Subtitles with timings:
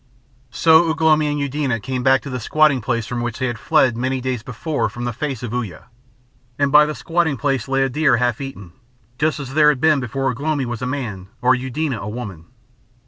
[0.49, 3.59] So Ugh lomi and Eudena came back to the squatting place from which they had
[3.59, 5.89] fled many days before from the face of Uya;
[6.57, 8.71] and by the squatting place lay a deer half eaten,
[9.19, 12.47] just as there had been before Ugh lomi was man or Eudena woman.